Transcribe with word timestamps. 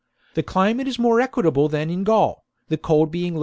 ^ 0.31 0.33
The 0.33 0.41
climate 0.41 0.87
is 0.87 0.97
more 0.97 1.21
equable 1.21 1.69
than 1.69 1.91
in 1.91 2.03
Gaul, 2.03 2.43
the 2.69 2.77
cold 2.77 3.11
being 3.11 3.33
less 3.35 3.35
severe. 3.35 3.39